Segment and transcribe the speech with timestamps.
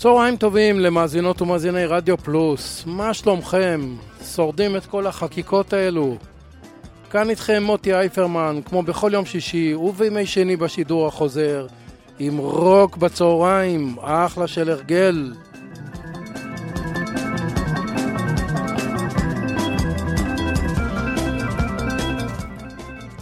[0.00, 3.94] צהריים טובים למאזינות ומאזיני רדיו פלוס, מה שלומכם?
[4.34, 6.16] שורדים את כל החקיקות האלו?
[7.10, 11.66] כאן איתכם מוטי אייפרמן, כמו בכל יום שישי ובימי שני בשידור החוזר,
[12.18, 15.32] עם רוק בצהריים, אחלה של הרגל.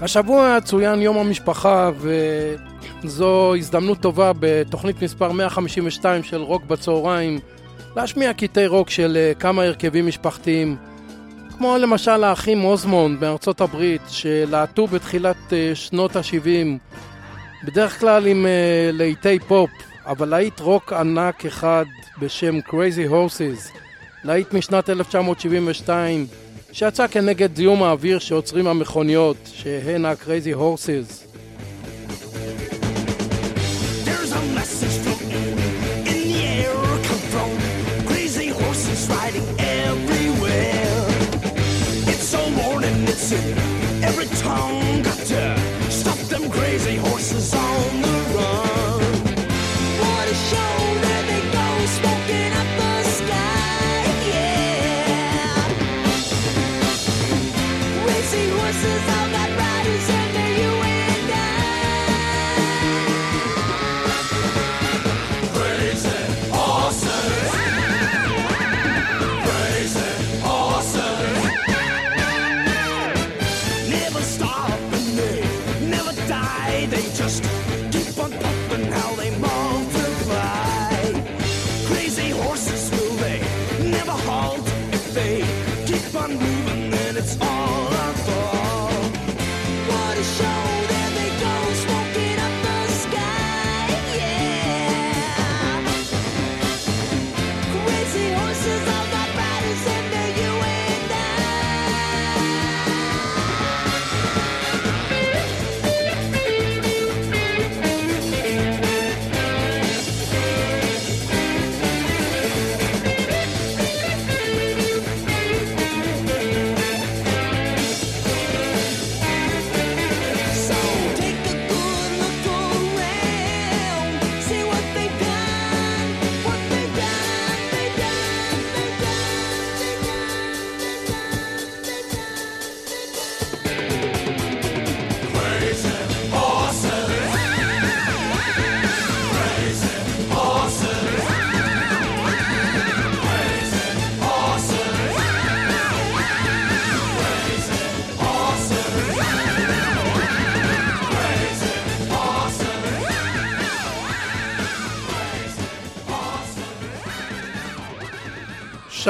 [0.01, 1.91] השבוע צוין יום המשפחה
[3.05, 7.39] וזו הזדמנות טובה בתוכנית מספר 152 של רוק בצהריים
[7.97, 10.77] להשמיע קטעי רוק של אה, כמה הרכבים משפחתיים
[11.59, 16.79] כמו למשל האחים אוסמונד מארצות הברית שלהטו בתחילת אה, שנות ה-70
[17.65, 19.71] בדרך כלל עם אה, להיטי פופ
[20.07, 21.85] אבל להיט רוק ענק אחד
[22.19, 23.79] בשם Crazy Horses
[24.25, 26.27] להיט משנת 1972
[26.73, 31.28] שיצא כנגד זיהום האוויר שיוצרים המכוניות, שהן ה- Crazy Horses.
[39.29, 41.07] Horses riding everywhere.
[42.09, 43.07] It's so morning,
[44.03, 45.08] every tongue.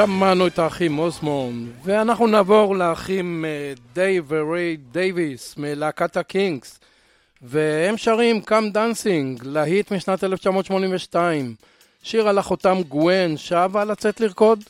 [0.05, 6.79] שמענו את האחים אוסמונד, ואנחנו נעבור לאחים אה, דייב וריי דייוויס מלהקת הקינקס,
[7.41, 11.55] והם שרים Come Dancing, להיט משנת 1982,
[12.03, 14.63] שיר על אחותם גווין, שאהבה לצאת לרקוד.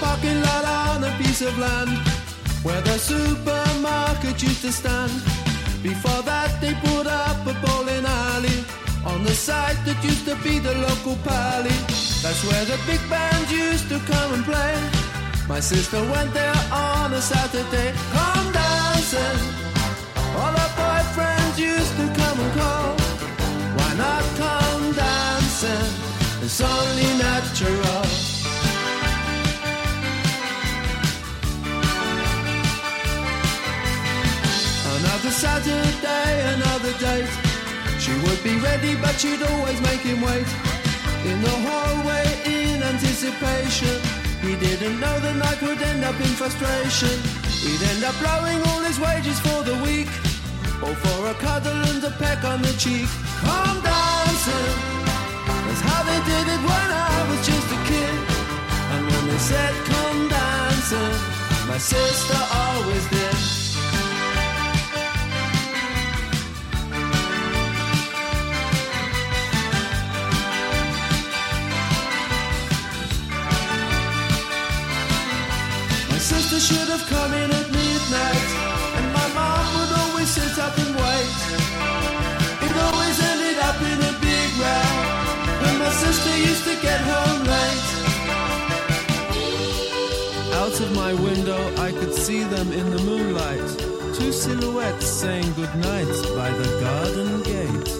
[0.00, 1.90] Parking lot on a piece of land
[2.62, 5.12] where the supermarket used to stand.
[5.82, 8.64] Before that, they put up a bowling alley
[9.04, 11.76] on the site that used to be the local pally.
[12.22, 14.74] That's where the big bands used to come and play.
[15.46, 19.38] My sister went there on a Saturday, come dancing.
[20.40, 22.96] All her boyfriends used to come and call.
[23.76, 25.90] Why not come dancing?
[26.42, 28.33] It's only natural.
[35.24, 37.32] Another Saturday, another date.
[37.98, 40.44] She would be ready, but she'd always make him wait.
[41.24, 43.96] In the hallway, in anticipation.
[44.42, 47.16] He didn't know the night would end up in frustration.
[47.64, 50.12] He'd end up blowing all his wages for the week.
[50.84, 53.08] Or for a cuddle and a peck on the cheek.
[53.40, 54.76] Come dancing.
[55.48, 58.14] That's how they did it when I was just a kid.
[58.92, 61.16] And when they said, come dancing.
[61.66, 63.63] My sister always did.
[76.54, 78.48] Sister should have come in at midnight,
[78.98, 81.36] and my mom would always sit up and wait.
[82.66, 84.90] It always ended up in a big row
[85.62, 87.90] when my sister used to get home late.
[90.62, 93.68] Out of my window, I could see them in the moonlight.
[94.16, 97.90] Two silhouettes saying goodnight by the garden gate.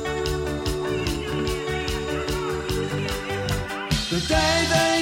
[4.11, 4.94] The day they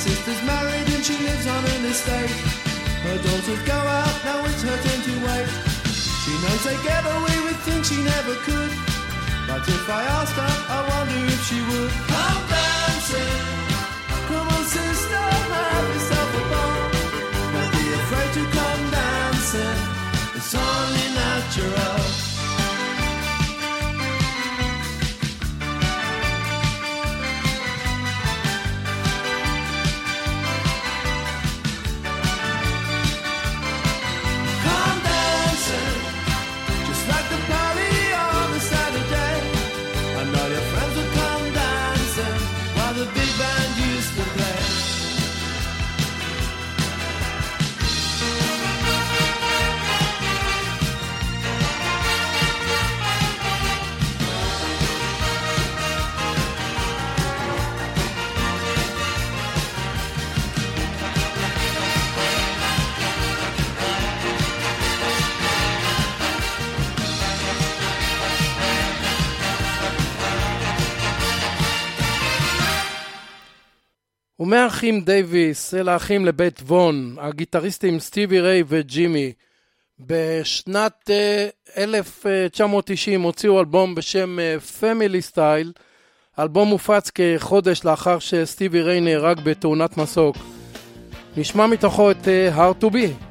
[0.00, 2.32] sister's married and she lives on an estate.
[3.04, 5.48] Her daughters go out, now it's her turn to wait.
[6.24, 8.72] She knows they get away with things she never could.
[9.46, 11.92] But if I asked her, I wonder if she would.
[12.08, 13.36] Come dancing,
[14.28, 15.24] come on sister,
[15.68, 16.80] have yourself a ball.
[17.52, 19.78] Don't be afraid to come dancing,
[20.36, 22.29] it's only natural.
[74.40, 79.32] ומהאחים דייוויס אל האחים לבית וון, הגיטריסטים סטיבי ריי וג'ימי.
[80.00, 81.48] בשנת אה,
[81.78, 84.38] 1990 הוציאו אלבום בשם
[84.80, 85.72] Family Style.
[86.36, 90.36] האלבום הופץ כחודש לאחר שסטיבי ריי נהרג בתאונת מסוק.
[91.36, 93.29] נשמע מתוכו את אה, Hard to be.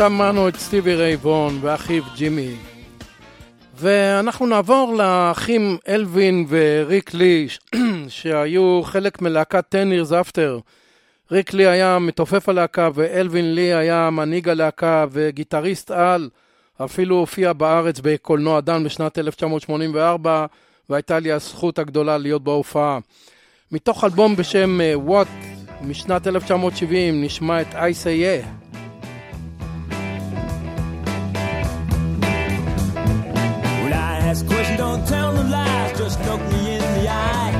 [0.00, 2.54] שמענו את סטיבי רייבון ואחיו ג'ימי.
[3.74, 7.48] ואנחנו נעבור לאחים אלווין וריק לי,
[8.08, 10.60] שהיו חלק מלהקת 10 years after.
[11.30, 16.28] ריק לי היה מתופף הלהקה ואלווין לי היה מנהיג הלהקה וגיטריסט על,
[16.84, 20.46] אפילו הופיע בארץ בקולנוע דן בשנת 1984,
[20.90, 22.98] והייתה לי הזכות הגדולה להיות בהופעה.
[23.72, 25.28] מתוך אלבום בשם אה, What
[25.82, 28.69] משנת 1970 נשמע את I say yeah.
[34.30, 35.98] Ask questions, don't tell no lies.
[35.98, 37.59] Just look me in the eye.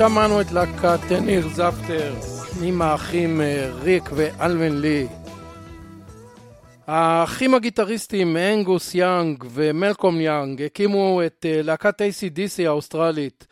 [0.00, 2.14] שמענו את להקת Ten Years After
[2.62, 5.06] עם האחים אה, ריק ואלווין לי.
[6.86, 13.46] האחים הגיטריסטים אנגוס יאנג ומלקום יאנג הקימו את אה, להקת AC/DC האוסטרלית.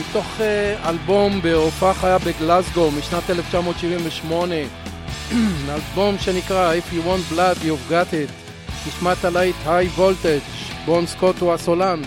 [0.00, 4.54] מתוך אה, אלבום בהופעה חיה בגלסגו משנת 1978
[5.74, 8.32] אלבום שנקרא If you want blood you've got it.
[8.88, 12.02] נשמע את הלהיט High Voltage בון סקוט הוא הסולן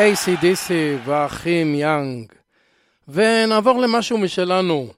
[0.00, 0.70] ACDC
[1.04, 2.32] והאחים יאנג.
[3.08, 4.88] ונעבור למשהו משלנו.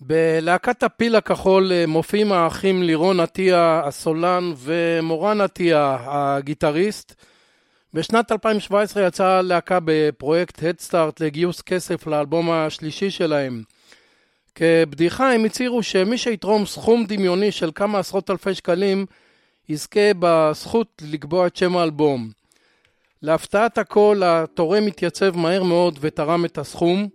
[0.00, 7.14] בלהקת הפיל הכחול אה, מופיעים האחים לירון עטיה הסולן ומורן עטיה הגיטריסט.
[7.94, 13.62] בשנת 2017 יצאה הלהקה בפרויקט הדסטארט לגיוס כסף לאלבום השלישי שלהם.
[14.54, 19.06] כבדיחה הם הצהירו שמי שיתרום סכום דמיוני של כמה עשרות אלפי שקלים
[19.68, 22.43] יזכה בזכות לקבוע את שם האלבום.
[23.24, 27.08] להפתעת הכל התורם התייצב מהר מאוד ותרם את הסכום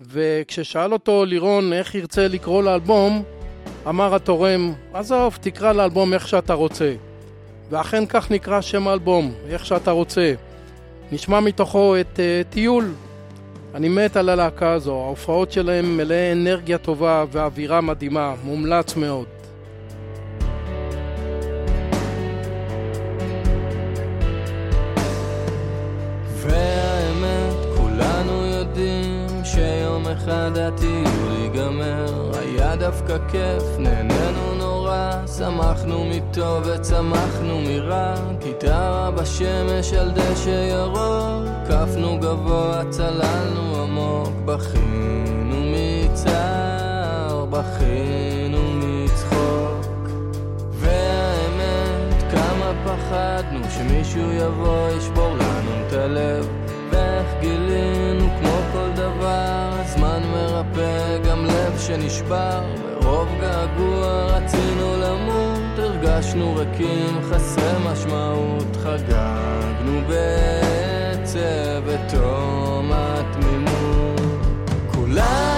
[0.00, 3.22] וכששאל אותו לירון איך ירצה לקרוא לאלבום?
[3.88, 6.94] אמר התורם עזוב תקרא לאלבום איך שאתה רוצה.
[7.70, 10.34] ואכן כך נקרא שם האלבום איך שאתה רוצה.
[11.12, 12.92] נשמע מתוכו את uh, טיול.
[13.74, 19.39] אני מת על הלהקה הזו ההופעות שלהם מלאי אנרגיה טובה ואווירה מדהימה מומלץ מאוד
[30.22, 40.10] אחד הטיול ייגמר, היה דווקא כיף, נהנינו נורא, שמחנו מטוב וצמחנו מרע, גיטרה בשמש על
[40.10, 50.08] דשא ירוק, קפנו גבוה, צללנו עמוק, בכינו מצער, בכינו מצחוק.
[50.70, 55.59] והאמת, כמה פחדנו שמישהו יבוא, ישבור לנו
[55.90, 56.48] את הלב,
[56.90, 59.70] ואיך גילינו כמו כל דבר
[60.32, 62.62] מרפא גם לב שנשבר,
[63.00, 74.20] מרוב געגוע רצינו למות, הרגשנו ריקים, חסרי משמעות, חגגנו בעצב בתום התמימות.
[74.92, 75.49] כולנו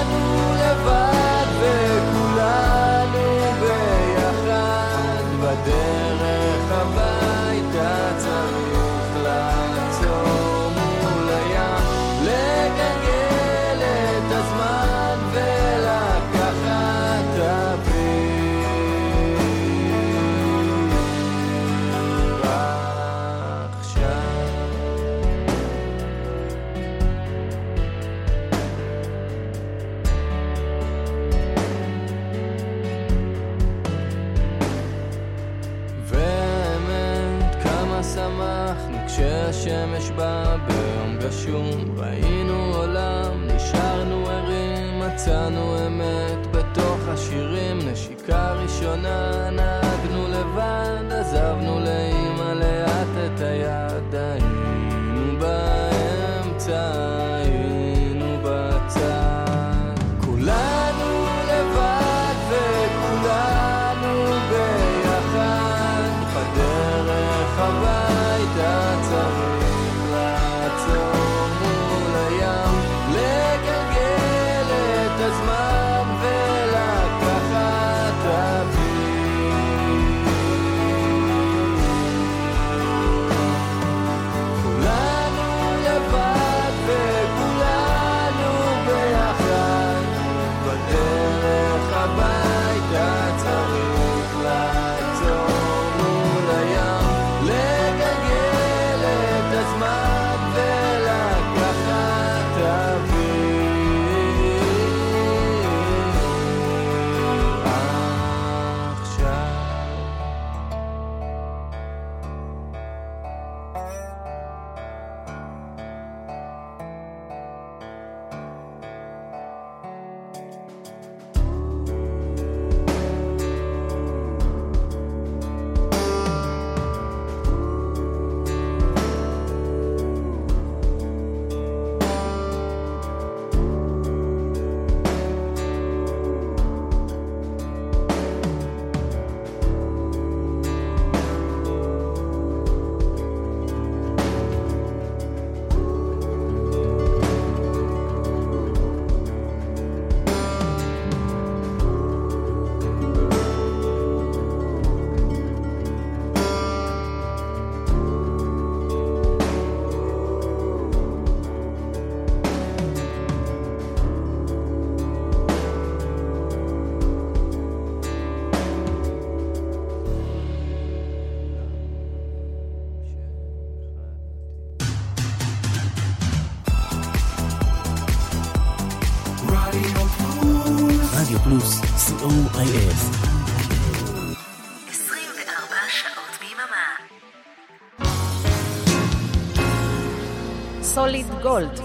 [191.43, 191.81] גולד,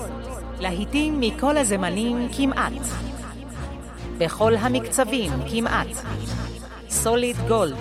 [0.60, 2.74] להיטים מכל הזמנים כמעט.
[4.17, 5.88] בכל המקצבים כמעט.
[6.89, 7.78] סוליד גולד,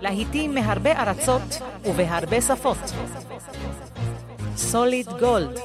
[0.00, 2.92] להיטים מהרבה ארצות ובהרבה שפות.
[4.56, 5.58] סוליד גולד,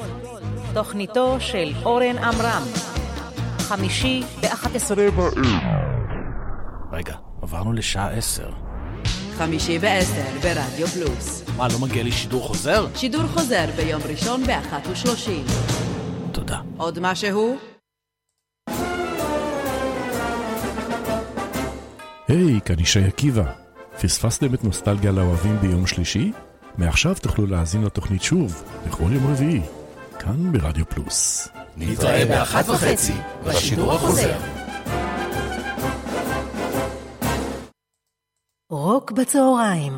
[0.74, 2.64] תוכניתו של אורן עמרם,
[3.60, 5.00] חמישי ב-11
[6.92, 8.71] רגע, עברנו לשעה עשר.
[9.46, 11.44] חמישי בעשר ברדיו פלוס.
[11.58, 12.88] מה, לא מגיע לי שידור חוזר?
[12.96, 15.46] שידור חוזר ביום ראשון באחת ושלושים.
[16.32, 16.60] תודה.
[16.78, 17.58] עוד משהו?
[22.28, 23.44] היי, כאן ישי עקיבא.
[24.02, 26.32] פספסתם את נוסטלגיה לאוהבים ביום שלישי?
[26.78, 29.62] מעכשיו תוכלו להאזין לתוכנית שוב, בכל יום רביעי,
[30.20, 31.48] כאן ברדיו פלוס.
[31.78, 33.14] נתראה באחת וחצי,
[33.46, 34.61] בשידור החוזר.
[38.74, 39.94] רוק בצהריים,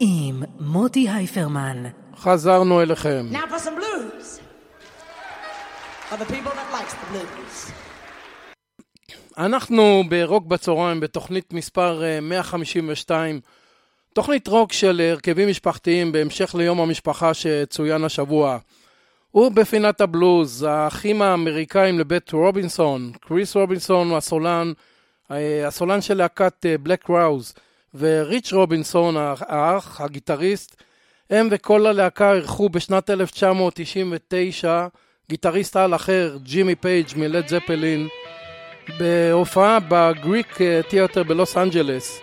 [0.00, 1.84] עם מוטי הייפרמן.
[2.16, 3.26] חזרנו אליכם.
[3.32, 4.40] Now for some blues.
[6.10, 7.72] For the people that likes the blues.
[9.38, 13.40] אנחנו ברוק בצהריים בתוכנית מספר אה, 152,
[14.14, 18.58] תוכנית רוק של הרכבים משפחתיים בהמשך ליום המשפחה שצוין השבוע.
[19.34, 24.72] ובפינת הבלוז, האחים האמריקאים לבית רובינסון, קריס רובינסון הוא הסולן,
[25.30, 27.54] אה, הסולן של להקת Black Crowes,
[27.94, 30.82] וריץ' רובינסון, האח, הגיטריסט,
[31.30, 34.86] הם וכל הלהקה אירחו בשנת 1999
[35.30, 38.08] גיטריסט על אחר, ג'ימי פייג' מלד זפלין,
[38.98, 42.20] בהופעה ב Greek Theatre בלוס אנג'לס.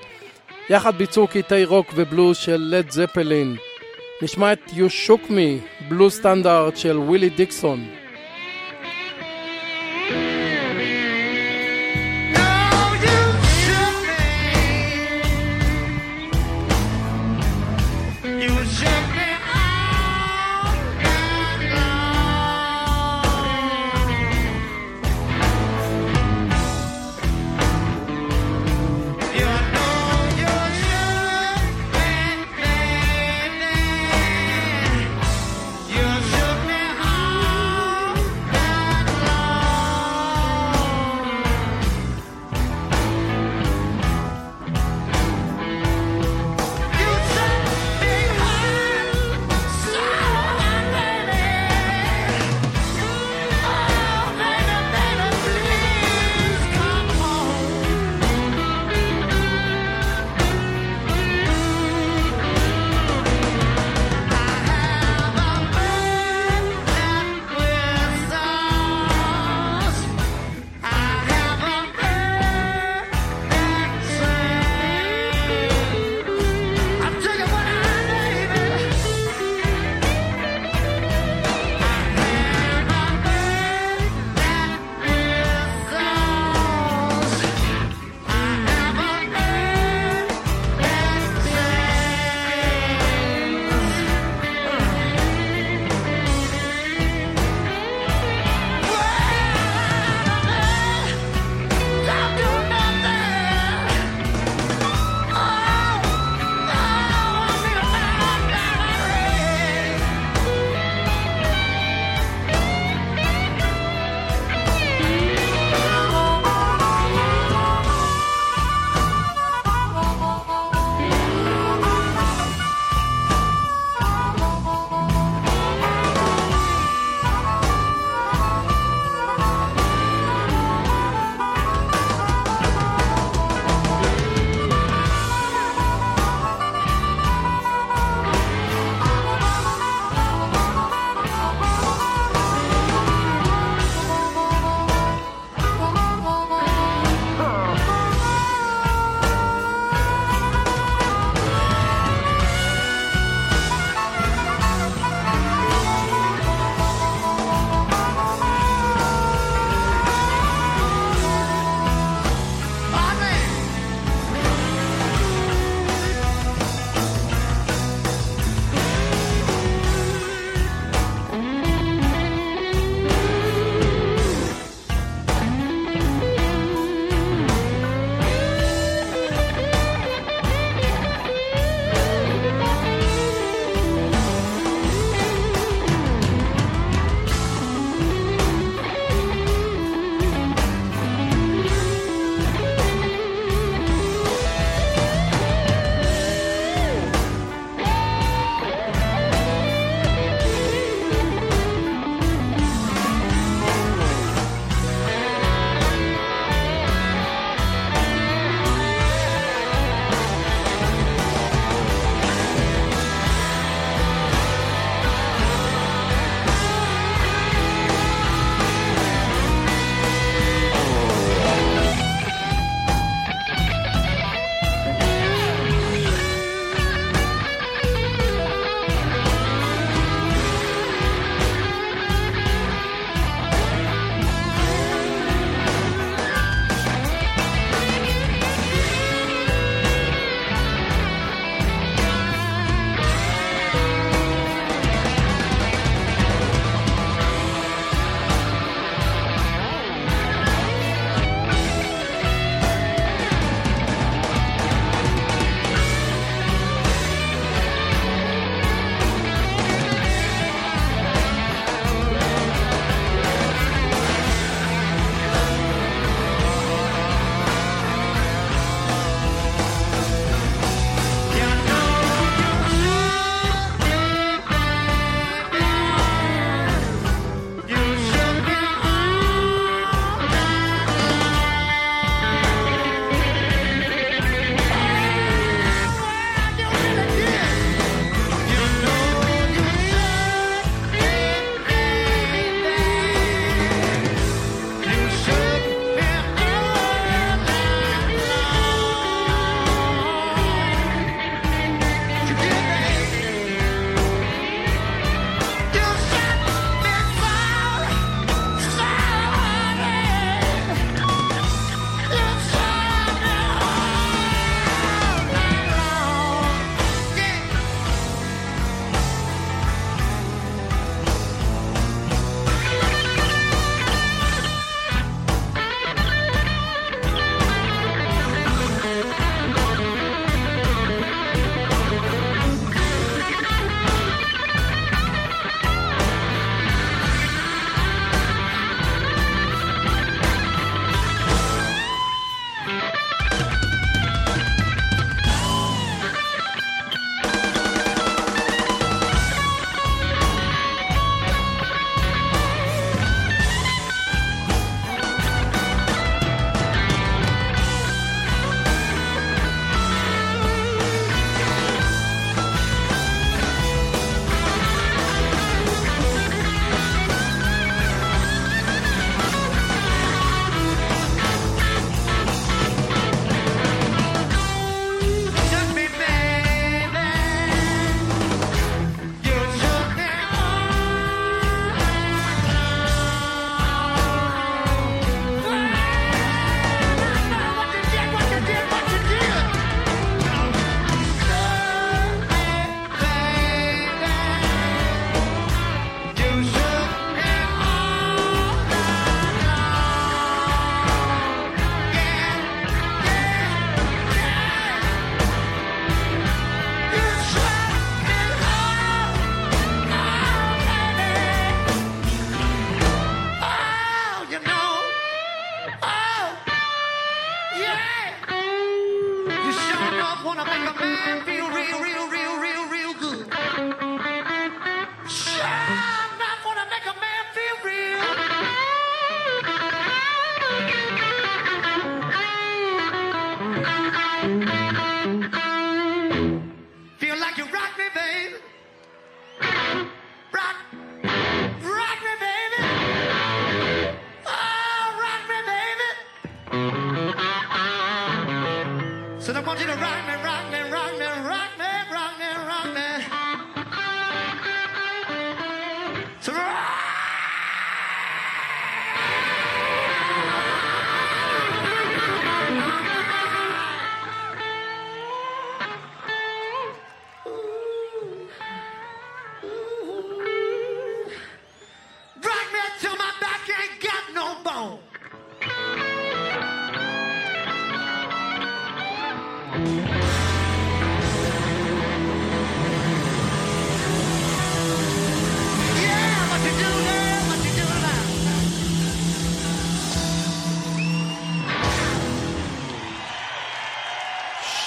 [0.70, 3.56] יחד ביצעו קטעי רוק ובלוז של לד זפלין.
[4.22, 7.88] נשמע את You Shook Me, בלוז סטנדרט של ווילי דיקסון.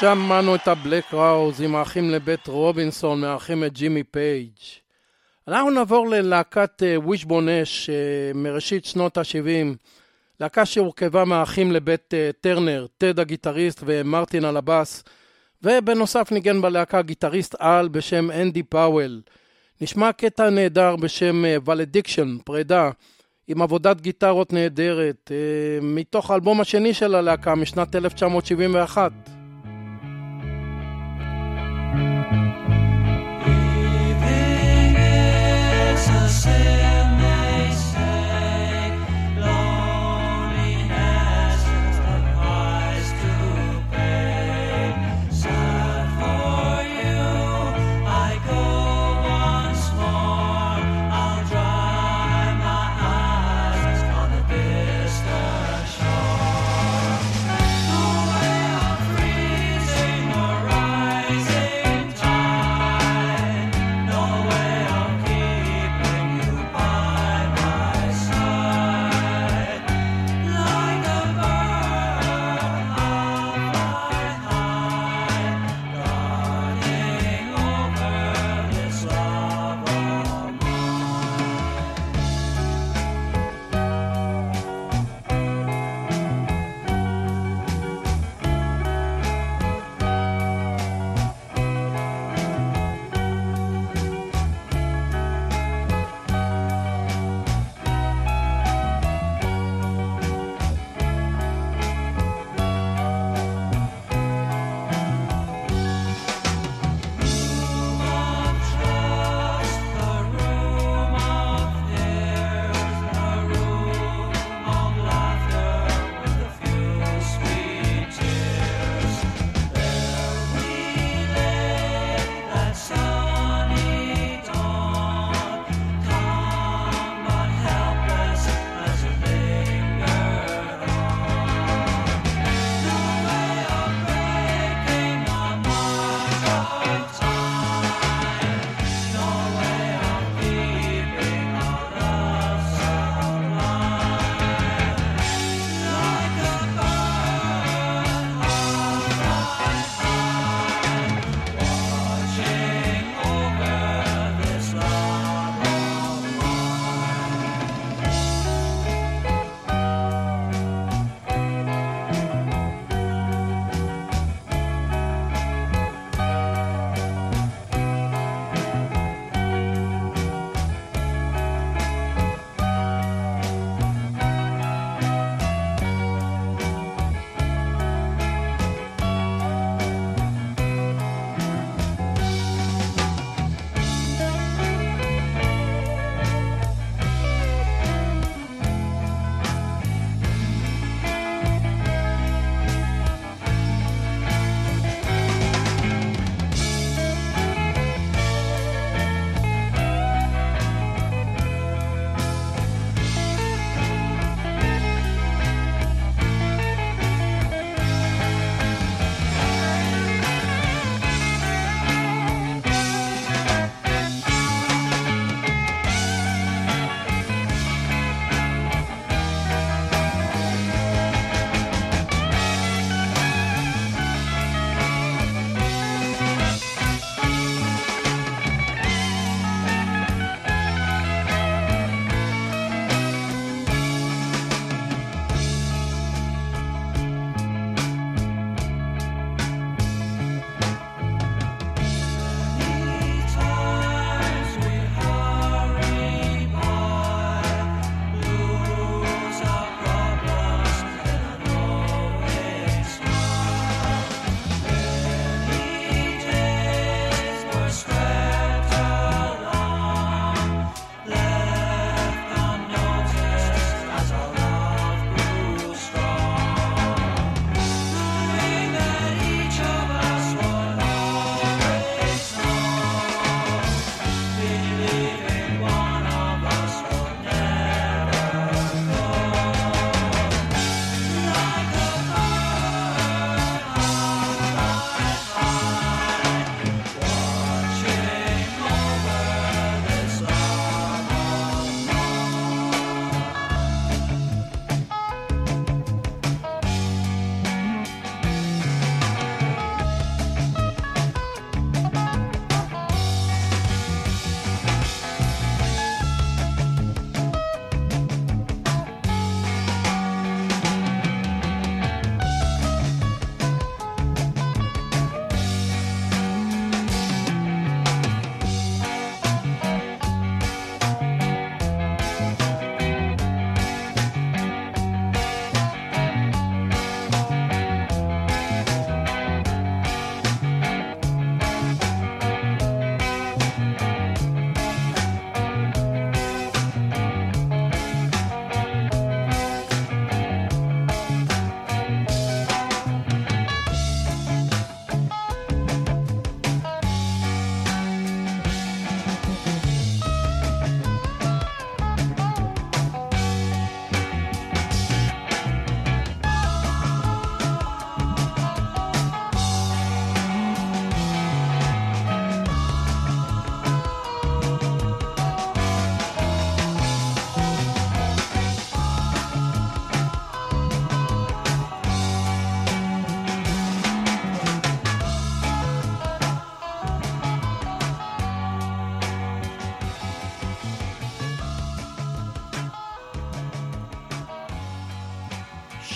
[0.01, 4.51] שמענו את ה Black Crowes עם האחים לבית רובינסון, מארחים את ג'ימי פייג'.
[5.49, 7.91] אנחנו נעבור ללהקת Wishbone Ash
[8.35, 9.77] מראשית שנות ה-70,
[10.41, 15.05] להקה שהורכבה מהאחים לבית אה, טרנר, טד הגיטריסט ומרטין על הבאס,
[15.63, 19.21] ובנוסף ניגן בלהקה גיטריסט על בשם אנדי פאוול.
[19.81, 22.91] נשמע קטע נהדר בשם Valediction, פרידה,
[23.49, 29.40] עם עבודת גיטרות נהדרת, אה, מתוך האלבום השני של הלהקה משנת 1971.
[31.93, 32.57] Living
[34.97, 37.00] is a sin.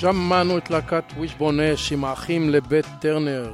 [0.05, 3.53] שמענו את להקת וישבון אש עם האחים לבית טרנר.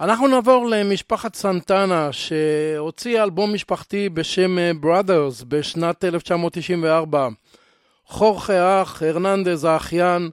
[0.00, 7.28] אנחנו נעבור למשפחת סנטנה שהוציאה אלבום משפחתי בשם Brothers בשנת 1994.
[8.06, 10.30] חורכה האח, הרננדז האחיין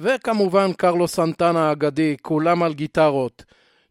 [0.00, 3.44] וכמובן קרלו סנטנה האגדי, כולם על גיטרות.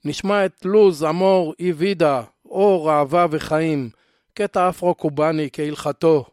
[0.05, 3.89] נשמע את לוז, אמור, איבידה, אור, אהבה וחיים,
[4.33, 6.32] קטע אפרו-קובאני כהלכתו.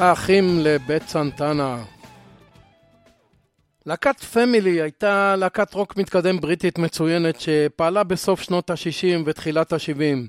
[0.00, 1.84] האחים לבית סנטנה.
[3.86, 10.28] להקת Family הייתה להקת רוק מתקדם בריטית מצוינת שפעלה בסוף שנות ה-60 ותחילת ה-70.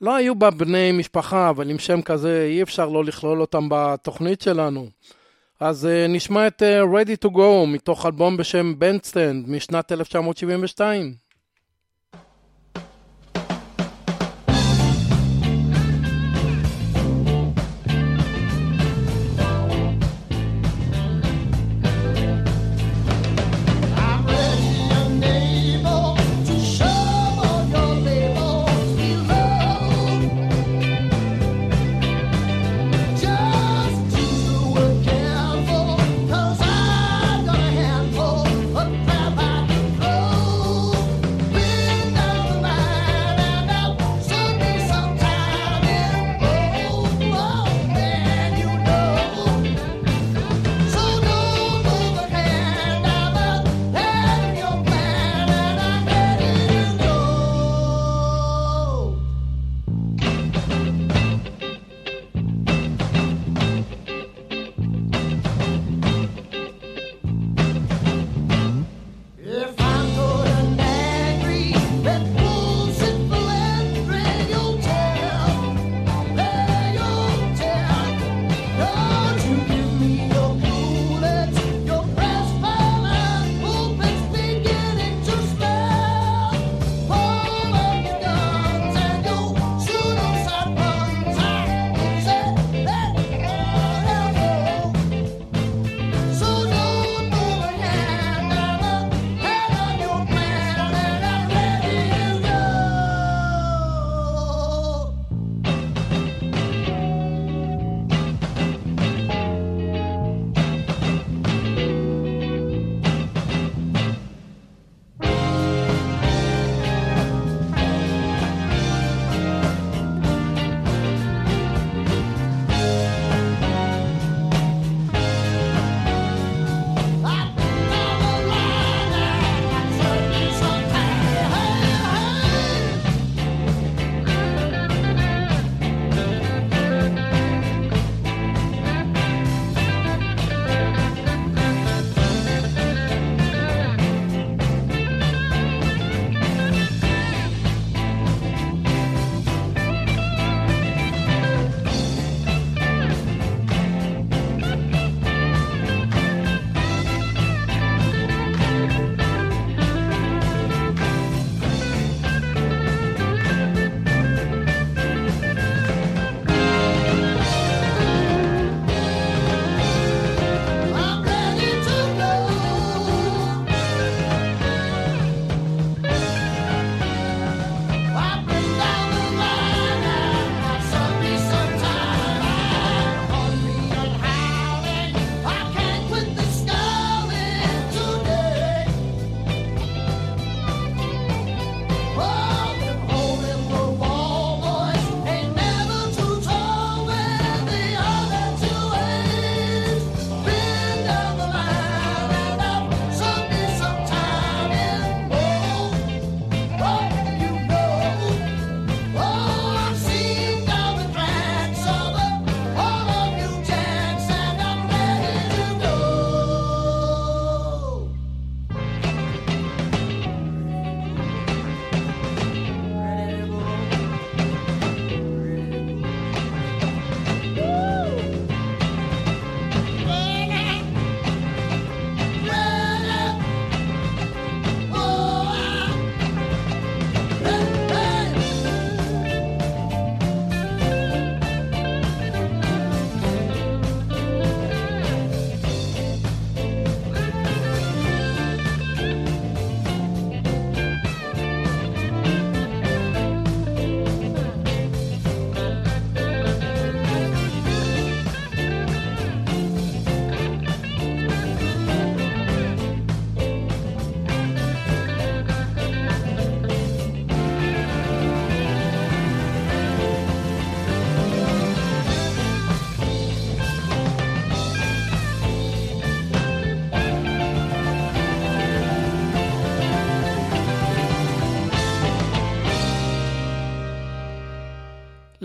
[0.00, 4.40] לא היו בה בני משפחה, אבל עם שם כזה אי אפשר לא לכלול אותם בתוכנית
[4.40, 4.88] שלנו.
[5.60, 11.27] אז אה, נשמע את אה, Ready to Go מתוך אלבום בשם Bandstand משנת 1972.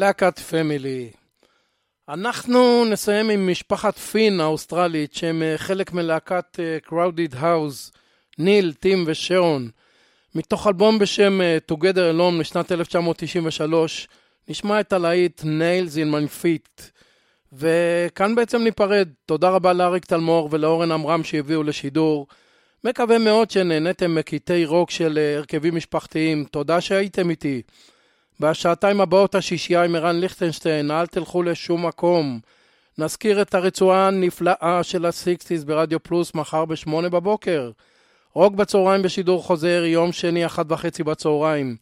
[0.04, 1.10] להקת Family.
[2.10, 7.98] אנחנו נסיים עם משפחת פין האוסטרלית, שהם אה, חלק מלהקת Crowded House,
[8.38, 9.70] ניל, טים ושרון.
[10.36, 14.08] מתוך אלבום בשם אה, Together Alone לשנת 1993,
[14.48, 16.82] נשמע את הלהיט Nails in My Feet.
[17.54, 19.10] וכאן בעצם ניפרד.
[19.26, 22.28] תודה רבה לאריק תלמור ולאורן עמרם שהביאו לשידור.
[22.84, 26.46] מקווה מאוד שנהניתם מקטעי רוק של אה, הרכבים משפחתיים.
[26.52, 27.62] תודה שהייתם איתי.
[28.40, 32.40] בשעתיים הבאות השישייה עם ערן ליכטנשטיין, אל תלכו לשום מקום.
[32.98, 37.72] נזכיר את הרצועה הנפלאה של ה Sixties ברדיו פלוס מחר בשמונה בבוקר.
[38.34, 41.76] רוק בצהריים בשידור חוזר, יום שני, אחת וחצי בצהריים.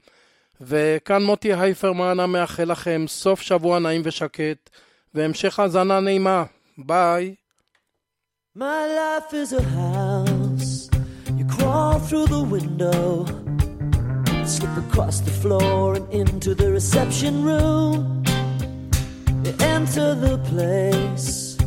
[0.62, 4.70] וכאן מוטי הייפרמן המאחל לכם סוף שבוע נעים ושקט,
[5.14, 6.44] והמשך האזנה נעימה.
[6.78, 7.36] ביי.
[8.58, 10.90] My life is a house.
[11.38, 13.26] You crawl through the window,
[14.52, 18.22] slip across the floor and into the reception room.
[19.46, 21.58] You enter the place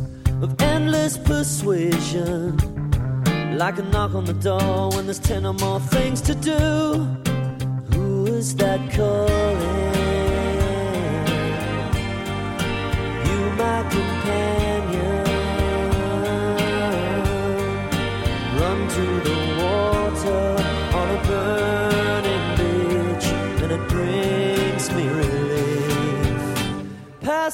[0.43, 2.59] of endless persuasion.
[3.57, 6.61] Like a knock on the door when there's ten or more things to do.
[7.93, 9.84] Who is that calling?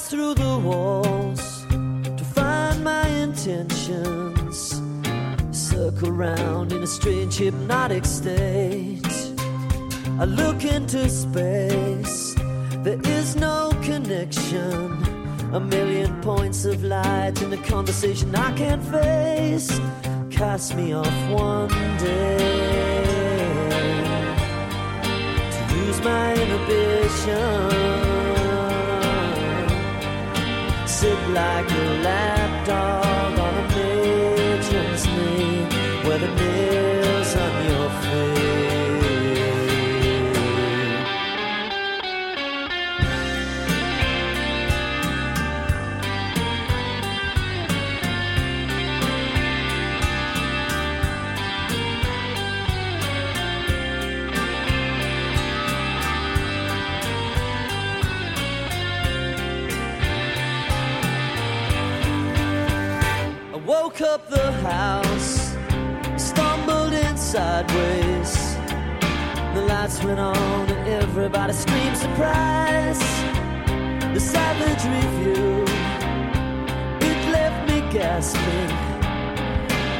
[0.00, 1.66] Pass through the walls
[2.16, 4.80] to find my intentions
[5.50, 9.04] circle round in a strange hypnotic state.
[10.18, 12.34] I look into space,
[12.82, 15.04] there is no connection.
[15.52, 19.80] A million points of light in a conversation I can't face.
[20.30, 22.38] Cast me off one day
[25.52, 28.09] to use my inhibition.
[31.00, 33.09] Sit like a lapdog
[69.80, 72.98] lights went on and everybody screamed surprise.
[74.12, 75.64] The savage review,
[77.08, 78.72] it left me gasping.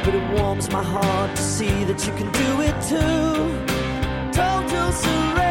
[0.05, 4.31] But it warms my heart to see that you can do it too.
[4.31, 5.50] Total surrender.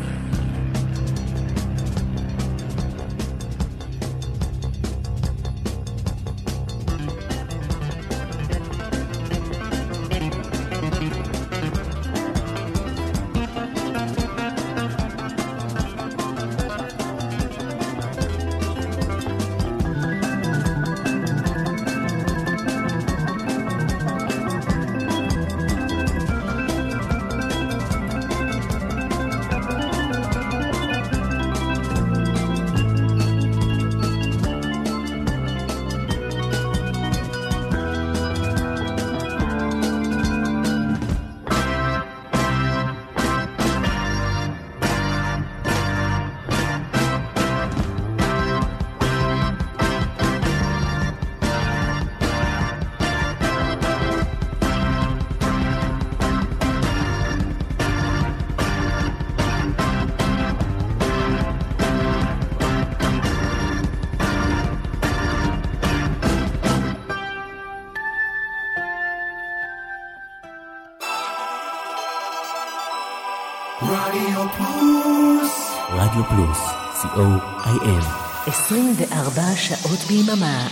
[79.71, 80.67] שעות ביממה